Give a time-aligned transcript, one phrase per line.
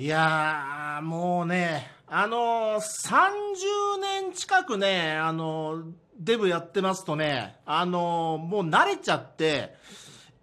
[0.00, 9.74] いやー、もうね、あのー、30年近くね、あのー、デブやってますとね、あのー、もう慣れちゃって、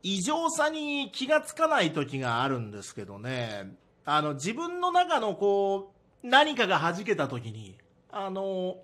[0.03, 3.71] 異常さに気がつかない時があるんですけどね、
[4.03, 7.77] あの、自分の中のこう、何かが弾けた時に、
[8.11, 8.75] あの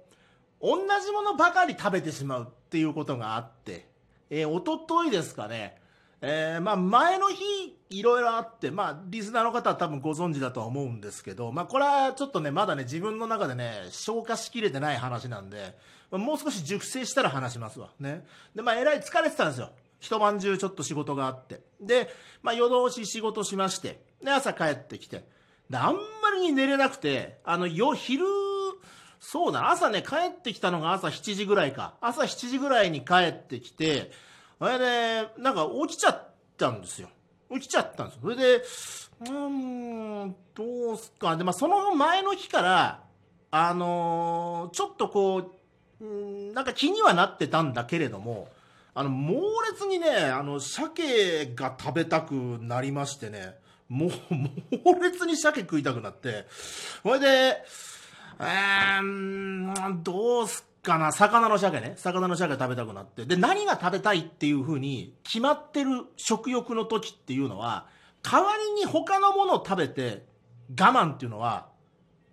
[0.61, 3.89] 同じものばかり食べてしまうっていうことがあって、
[4.29, 5.80] えー、おとといですかね、
[6.21, 7.43] えー、まあ前の日
[7.89, 15.75] いろいろあって、まあリスナーの方は多分ご存知だとは思うんですけど、まあこれはちょっとね、まだね、自分の中でね、消化しきれてない話なんで、
[16.11, 17.89] もう少し熟成したら話しますわ。
[17.99, 18.25] ね。
[18.55, 19.71] で、まあえらい疲れてたんですよ。
[19.99, 21.61] 一晩中ちょっと仕事があって。
[21.80, 22.09] で、
[22.44, 25.25] まあ夜通し仕事しまして、で、朝帰ってきて、
[25.69, 25.99] で、あんま
[26.35, 28.25] りに寝れなくて、あの、よ、昼、
[29.19, 31.95] そうだ、朝ね、帰ってきたのが朝7時ぐらいか。
[32.02, 34.11] 朝7時ぐらいに帰ってきて、
[34.61, 37.09] それで、なんか起きちゃったんですよ。
[37.52, 38.21] 起きちゃったんですよ。
[38.21, 41.35] それで、うーん、どうすか。
[41.35, 43.03] で、まあ、その前の日から、
[43.49, 45.52] あのー、ちょっとこ
[45.99, 48.49] う、んなんか気にはなってたんだけれども、
[48.94, 53.55] あの、猛烈にね、あの、鮭が食べたくなりましてね、
[53.89, 54.11] もう、
[54.86, 56.45] 猛烈に鮭食いたくなって、
[57.02, 57.64] それで、
[58.39, 61.93] えー、どうすかな、魚の鮭ね。
[61.97, 63.25] 魚の鮭食べたくなって。
[63.25, 67.87] で、何が食べたいっていう風に決まってる食欲の時っていうのは、
[68.23, 70.25] 代わりに他のものを食べて
[70.79, 71.69] 我慢っていうのは、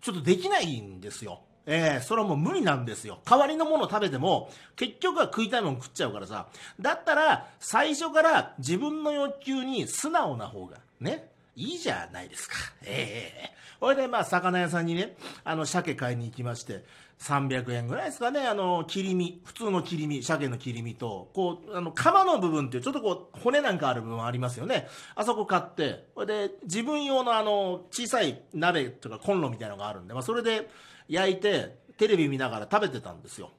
[0.00, 1.42] ちょっとできないんですよ。
[1.70, 3.20] えー、それはもう無理なんですよ。
[3.26, 6.48] 代わりのものを食べても、結局は食いたいもの食っちゃうからさ。
[6.80, 11.30] だったら、最初から自分の欲求に素直な方が、ね。
[11.56, 12.54] いいじゃないですか。
[12.84, 13.80] ええー。
[13.80, 16.84] それでまあ、魚屋さんにね、あの、鮭買いに行きまして、
[17.20, 24.88] 300円ぐらいですかね、あの、切り身、普通の切り身、鮭の切り身と、こう、あの、釜の部分っていう、ちょっとこう、骨なんかある部分ありますよね。
[25.14, 30.70] あそこ買って、それで、自分用のあの、小さい鍋とかコンロみたいなのがあるんで、まあ、それで
[31.08, 33.50] 焼いて、テレビ見ながら食べてたんですよ。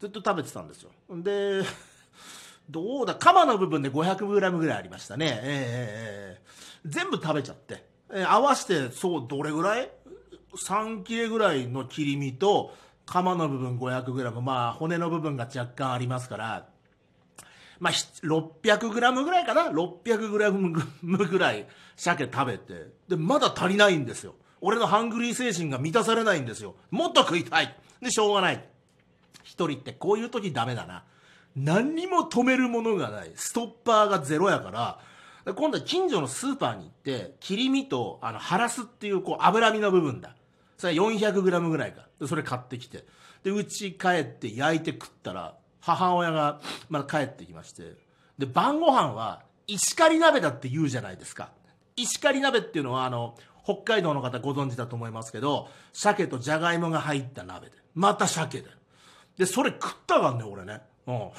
[0.00, 0.90] ずっと食べてたんですよ。
[1.10, 1.62] で、
[2.68, 5.26] どうだ、釜の部分で 500g ぐらいありましたね。
[5.26, 6.46] えー、えー
[6.88, 9.90] 全部食べちゃって、えー、合わせて、そう、どれぐらい
[10.54, 12.72] ?3 切れぐらいの切り身と、
[13.06, 16.68] 釜の部分 500g、まあ、骨の部分が若干ありますから、
[17.78, 24.34] まあ、600g ぐらいかな ?600g ぐらい鮭食べて、で、まだ足りないんですよ。
[24.60, 26.76] 俺のハングリー精神が満たされないんですよ。
[26.90, 28.68] もっと食いたいで、しょうがない。
[29.42, 31.04] 一人ってこういう時ダメだな。
[31.54, 33.32] 何にも止めるものがない。
[33.34, 40.34] ストッパーがゼロやから、今度は近所のスーパーに行って、切り身と、あの、ハラスっていう、こう、脂身の部分だ。
[40.78, 42.06] それ 400g ぐらいか。
[42.26, 43.04] それ買ってきて。
[43.42, 47.94] で、うち帰って焼いて食ったら、母親が、まだ帰ってきまして。
[48.38, 51.50] で、晩ご飯は、石狩鍋だって言うじゃないですか。
[51.96, 57.76] 石狩鍋っていうのは、あの、北海道の方ご存知だと思いますけど、鮭とじゃがいもが入った鍋で。
[57.94, 58.66] また鮭で。
[59.38, 60.82] で、それ食ったからね、俺ね。
[61.06, 61.30] うん。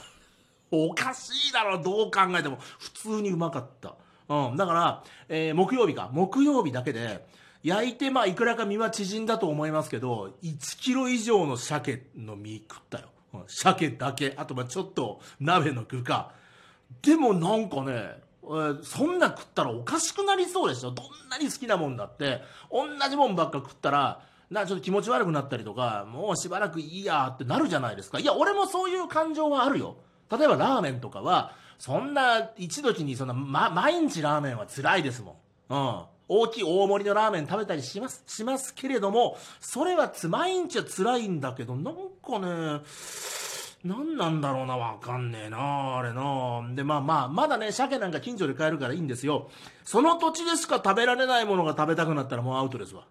[0.72, 2.58] おかしいだろ、どう考えても。
[2.80, 3.96] 普通にうまかった。
[4.28, 4.58] うん。
[4.58, 6.10] だから、えー、木曜日か。
[6.12, 7.26] 木曜日だけで、
[7.64, 13.08] 焼いて、まあ、いくらか身は縮んだと思いますけど、1キロ以上の鮭の身食ったよ。
[13.34, 14.34] うん、鮭だけ。
[14.38, 16.32] あと、まあ、ちょっと鍋の具か。
[17.02, 18.22] でもなんかね、
[18.84, 20.92] そんな食ったらおかしくなりそうでしょ。
[20.92, 22.42] どんなに好きなもんだって、
[22.72, 28.20] 同じもんばっか食ったら、なちょっと気持ち悪くなったりとか、もうしばらくいいやってなるじゃないですか。
[28.20, 29.98] いや、俺もそういう感情はあるよ。
[30.32, 35.38] 例えばラーメンとかは、そんな一時にそんな、ま、毎日ラーメンは辛いですも
[35.70, 35.74] ん。
[35.74, 36.04] うん。
[36.28, 41.96] 大きい大盛りのラーメン食べたりします、しますけれども、それはつ、まいんちゃ辛いんだけど、なん
[42.26, 42.82] かね、
[43.84, 46.76] 何なんだろうな、わかんねえな、あれな。
[46.76, 49.50] で、まあまあ、まだね、鮭なんか近所で買えるからいいんですよ。
[49.84, 53.06] その土地でしか食べられないものが食べたくなったらもうアウトですわ。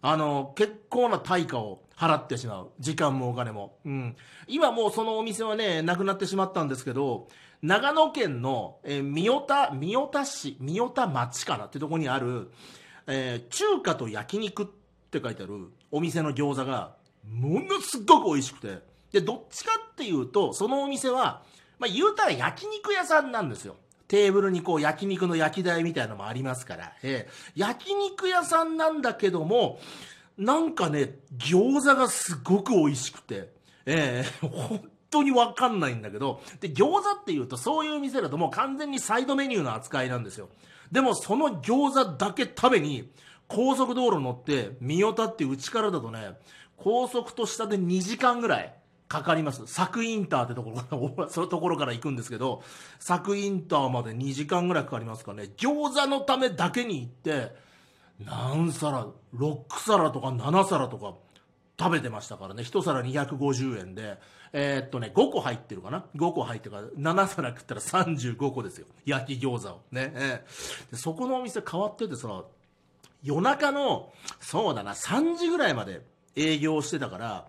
[0.00, 2.70] あの、結構な対価を払ってしまう。
[2.78, 3.78] 時間もお金も。
[3.84, 4.16] うん。
[4.46, 7.28] 今もうそのお店はね、なくなってしまったんですけど、
[7.62, 12.50] 長野県の、えー、三代田、三代田市、三代田町かなってとこにある、
[13.08, 14.66] えー、中華と焼肉っ
[15.10, 16.94] て書いてあるお店の餃子が、
[17.28, 18.78] ものすごく美味しくて。
[19.10, 21.42] で、どっちかっていうと、そのお店は、
[21.78, 23.76] まあ、言うたら焼肉屋さんなんですよ。
[24.08, 29.78] テーブルにこう焼肉の焼き台みたいなのもありますから、えー、焼肉屋さんなんだけども、
[30.38, 33.50] なんかね、餃子がすごく美味しくて、
[33.86, 40.48] えー、本当にわかんないんだけど、で、餃子って言うとそういう店だともう完全にサイドメニューの扱いなんですよ。
[40.90, 43.10] でもその餃子だけ食べに、
[43.46, 46.32] 高速道路乗って、三代田ってうちからだとね、
[46.76, 48.74] 高速と下で2時間ぐらい、
[49.08, 49.60] かかります。
[49.62, 52.62] 佐久インターってところから、 そのところから行くんですけど、
[53.04, 55.44] 佐久インターまで2時間ぐらいかかりますかね。
[55.56, 57.56] 餃子のためだけに行って、
[58.24, 61.14] 何皿6皿とか7皿とか
[61.78, 62.62] 食べてましたからね。
[62.62, 64.18] 1皿250円で。
[64.52, 66.04] えー、っとね5個入ってるかな。
[66.16, 68.86] 5個入ってるから7皿食ったら35個ですよ。
[69.04, 69.82] 焼き餃子を。
[69.90, 72.44] ね、えー、でそこのお店変わっててさ
[73.22, 76.02] 夜中のそうだな3時ぐらいまで
[76.34, 77.46] 営業してたから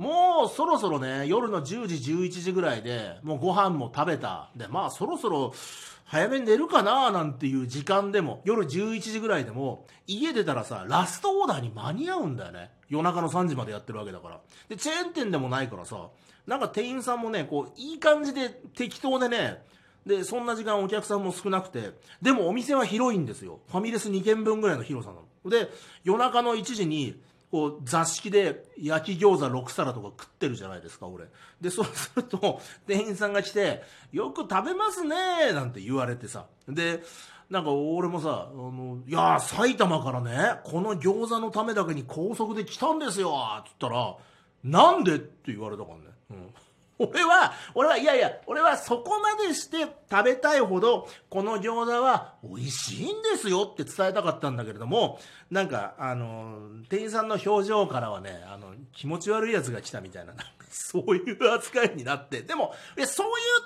[0.00, 4.48] もうそろそろね夜の10時11時ぐらいでもうご飯も食べた。
[4.56, 5.52] でまあそろそろ
[6.06, 12.70] 早めに寝るかななんていう時間でも夜11時ぐらいでも家出たらさラストオーダーに間に合うんだよね。
[12.88, 14.40] 夜中の3時までやってるわけだから。
[14.70, 16.08] でチェーン店でもないからさ
[16.46, 19.62] なんか店員さんもねこういい感じで適当でね
[20.06, 21.90] でそんな時間お客さんも少なくて
[22.22, 23.60] でもお店は広いんですよ。
[23.68, 25.50] ファミレス2軒分ぐらいの広さなの。
[25.50, 25.70] で
[26.04, 27.20] 夜中の1時に
[27.50, 31.26] こう座敷で焼き餃子6皿とか食ってるじゃないですか俺。
[31.60, 33.82] でそうすると店員さんが来て
[34.12, 36.46] 「よく食べますね」なんて言われてさ。
[36.68, 37.02] で
[37.48, 44.14] なんか俺もさ「あのいや埼玉からねこの餃子のためだけに高速で来たんですよ」っつったら
[44.62, 46.54] 「なんで?」って言われたからね、うん。
[47.00, 55.18] 俺は、俺は、いやいや、俺はそこまでして食べたいほど、この餃子は美味しいんですよって伝えたかったんだけれども、
[55.50, 56.58] なんか、あの、
[56.90, 60.34] 店員さんの表情からはね、あの、気持ち悪いやつが来たみたいな、
[60.68, 63.06] そういう扱いになって、でも、そういう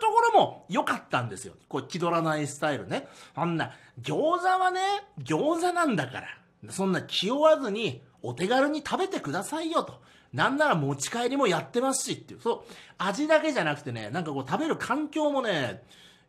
[0.00, 1.54] ところも良かったんですよ。
[1.68, 3.08] こう、気取らないスタイルね。
[3.34, 4.80] あんな、餃子はね、
[5.18, 6.28] 餃子なんだから、
[6.70, 10.00] そんな気負わずに、お手軽に食べてくださいよと。
[10.34, 12.40] なんなら持ち帰りもやってますしっていう。
[12.40, 15.84] そう、味だけじゃなくてね、なんかこう食べる環境もね、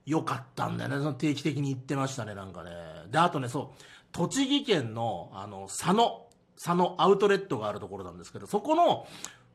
[0.06, 0.98] 良かったんだよね。
[0.98, 2.72] その定期的に行ってましたね、なんかね。
[3.10, 9.07] で、あとね、そう、栃木県の、あの、佐野、佐野アウトレットがあるところなんですけど、そこの、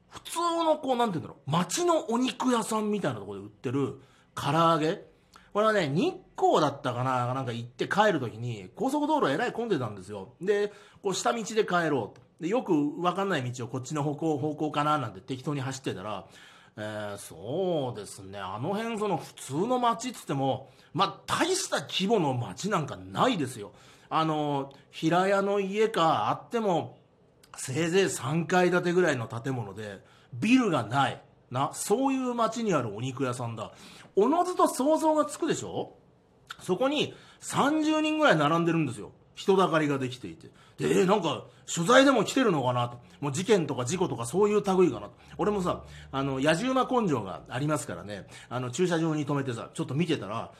[0.08, 4.00] 普通のこう、なんて言うんだろう、街のお肉屋さんみたいなところで売ってる
[4.34, 5.04] 唐揚げ
[5.52, 10.34] これはね、日光だったかななんか行って帰るときに、高速道路えらい混んでたんですよ。
[10.40, 10.72] で、
[11.02, 12.29] こう下道で帰ろうと。
[12.40, 16.24] でよく分かんない道をこっちの方向方向かななんて適当に走ってたら、
[16.76, 18.38] えー、そうですね。
[18.38, 23.72] あの辺その普通の街っつってもまあ大した規模の街なんかないですよ。
[24.08, 26.96] あの平屋の家かあっても
[27.56, 30.00] せいぜい3階建てぐらいの建物で
[30.32, 31.22] ビルがない。
[31.50, 33.72] なそういう街にあるお肉屋さんだ。
[34.16, 35.92] おのずと想像がつくでしょ？
[36.60, 39.12] そこに30人ぐらい並んでるんですよ。
[39.40, 40.48] 人だかりができていて。
[40.76, 43.00] で、えー、なんか、取材でも来てるのかなと。
[43.20, 45.12] もう事件とか事故とかそういう類かなと。
[45.38, 45.82] 俺もさ、
[46.12, 50.50] あの、野獣馬根性がありますからね、あの、駐車場に止めてさ、ちょっと見てたら、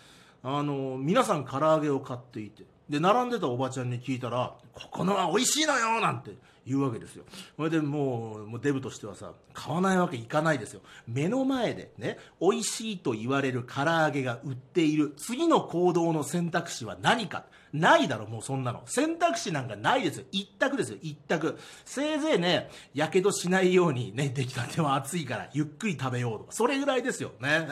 [0.43, 6.31] あの、皆さん唐揚げを買っていて、で、並んでたおばちゃんに聞いたら、ここのは美味しいのよなんて
[6.71, 7.25] 言うわけですよ。
[7.57, 10.83] それでもう、もうデブとしてはさ、買わないわけいかないですよ。
[11.09, 17.45] 目の前でね、美味しいと言われる唐揚げが売っている、次の行動の選択肢は何か。
[17.73, 18.83] ないだろ、もうそんなの。
[18.87, 20.25] 選択肢なんかないですよ。
[20.31, 21.59] 一択ですよ、一択。
[21.85, 27.33] せいぜいね、やけどしないようにね、出来たては熱いから、ゆっくり食べようとか、それぐらいですよ。
[27.41, 27.67] ね。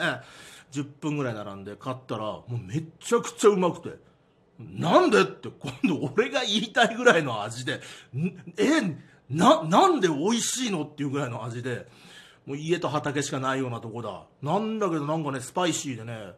[0.73, 4.08] うん、10分ぐらい並んで買ったら、もうめっちゃくちゃうまくて。
[4.59, 7.79] なんでって今度俺が言いたいぐらいの味で、
[8.57, 8.81] え、
[9.29, 11.87] な、なんで美味しいのっていうぐらいの味で、
[12.45, 14.23] もう家と畑しかないようなとこだ。
[14.41, 16.33] なんだけどなんかね、スパイシーでね、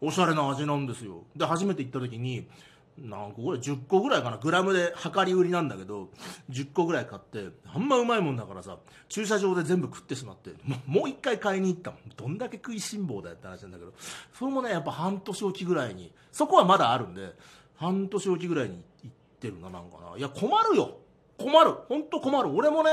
[0.00, 1.24] おしゃれな味なんですよ。
[1.36, 2.48] で、初めて行った時に、
[2.98, 6.10] 何個ぐらい10個ぐらいかなグラムで量り売りなんだけど
[6.50, 10.50] 10個ぐらい買ってあんまうまいもんだからさ駐車場で全部食ってしまって
[10.86, 13.92] もう一回買いに行ったどんだけ食いしん坊だよって話なんだけど。
[14.32, 17.32] それもねやっぱ半年おきぐらいにそこはまだあるんで
[17.76, 20.18] 半年おきぐらいに行ってるななんかな。
[20.18, 20.98] いや困るよ。
[21.38, 21.72] 困る。
[21.88, 22.50] 本当困る。
[22.50, 22.90] 俺もね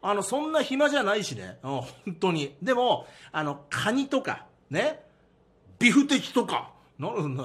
[0.00, 1.86] あのそんな暇じゃないしね、うん、本
[2.20, 2.56] 当に。
[2.62, 5.00] でもあのカニとかね。
[5.78, 6.70] ビフテキとか。
[6.98, 7.44] なるんだ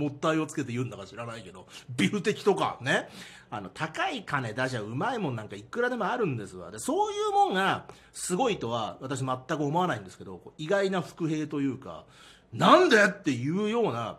[0.00, 1.66] もったいをつけて言うんだか知らないけど、
[1.96, 3.08] ビフ的とかね、
[3.50, 6.70] あの、高い金出しゃうまいもんなんかいくらでもあるんですわ。
[6.70, 12.04] で、そういうもんがすごいとは私全く思わないんですけど、意外な伏兵というか、
[12.52, 14.18] なんでっていうような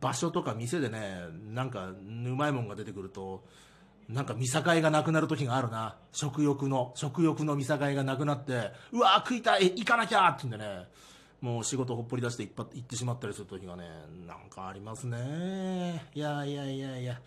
[0.00, 1.96] 場所とか店でね、なんかう
[2.36, 3.44] まいもんが出てくると、
[4.08, 5.96] なんか見境がなくなる時があるな。
[6.12, 10.86] 食欲の、食欲の見境がなくなって、うわ食いたい行かなきゃって言うんでね、
[11.40, 13.84] もう仕事ほっぽり出して行ってしまったりする時がね
[14.26, 16.04] なんかありますね。
[16.14, 17.20] いやいやいやいや。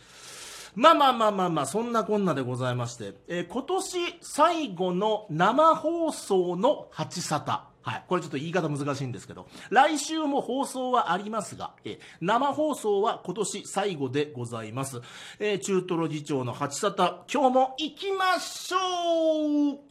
[0.75, 7.70] まあまあまあまあまあそんなこんなでございまして、えー、今年最後の生放送の八沙汰。
[7.82, 8.04] はい。
[8.08, 15.01] これちょっと言い方難しいんですけど、来週も放送はありますが、え生放送は今年最後でございます。
[15.39, 19.88] えー、中トロ議長の八沙汰、今日も行きましょう